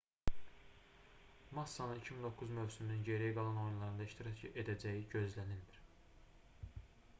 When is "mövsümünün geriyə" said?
2.59-3.35